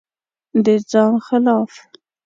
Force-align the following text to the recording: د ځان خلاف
د 0.63 0.67
ځان 0.89 1.13
خلاف 1.25 1.71